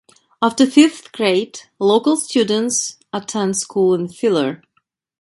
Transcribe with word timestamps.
After 0.41 0.65
fifth 0.65 1.11
grade, 1.11 1.59
local 1.77 2.17
students 2.17 2.97
attend 3.13 3.55
school 3.55 3.93
in 3.93 4.07
Filer. 4.07 4.63